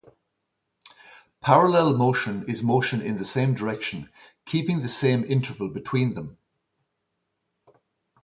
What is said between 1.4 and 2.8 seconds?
Parallel motion is